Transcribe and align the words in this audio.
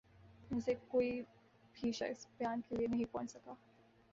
ان 0.41 0.47
میں 0.51 0.59
سے 0.59 0.73
کوئی 0.87 1.21
بھِی 1.75 1.91
شخص 1.91 2.25
بیان 2.37 2.61
کے 2.69 2.75
لیے 2.75 2.87
نہیں 2.87 3.05
پہنچ 3.11 3.31
سکا 3.31 3.53